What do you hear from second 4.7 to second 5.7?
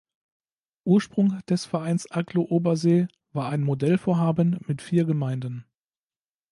vier Gemeinden.